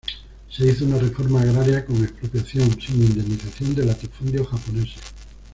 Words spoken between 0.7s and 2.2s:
una reforma agraria con